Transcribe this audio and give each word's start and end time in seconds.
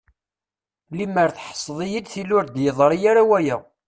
Lemmer 0.97 1.29
tḥesseḍ-iyi-d, 1.31 2.07
tili 2.11 2.33
ur 2.37 2.45
d-yeḍṛi 2.47 2.97
ara 3.09 3.23
waya. 3.29 3.57